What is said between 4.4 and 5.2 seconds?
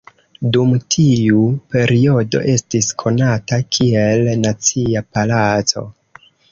Nacia